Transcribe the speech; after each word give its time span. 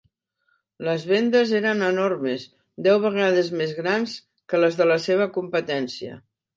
Les 0.87 1.05
vendes 1.11 1.53
eren 1.59 1.83
enormes, 1.89 2.47
deu 2.89 2.99
vegades 3.05 3.55
més 3.63 3.79
grans 3.83 4.19
que 4.51 4.67
les 4.67 4.83
de 4.83 4.93
la 4.93 5.01
seva 5.09 5.33
competència. 5.41 6.23